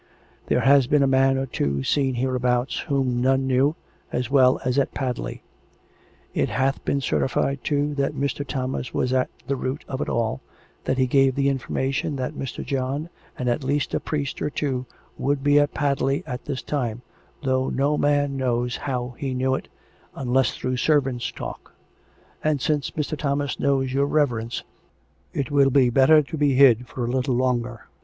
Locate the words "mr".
8.15-8.43, 12.33-12.65, 22.89-23.15